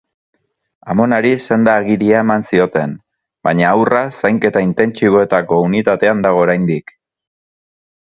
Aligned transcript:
Amonari 0.93 1.33
senda-agiria 1.47 2.23
eman 2.25 2.47
zioten, 2.53 2.97
baina 3.49 3.69
haurra 3.75 4.03
zainketa 4.23 4.67
intentsiboetako 4.71 5.63
unitatean 5.71 6.29
dago 6.31 6.45
oraindik. 6.49 7.01